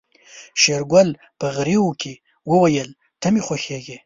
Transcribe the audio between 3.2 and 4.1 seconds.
ته مې خوښيږې.